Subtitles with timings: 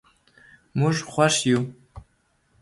[0.79, 1.59] موږ خوښ یو.